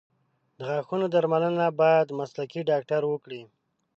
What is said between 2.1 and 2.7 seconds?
مسلکي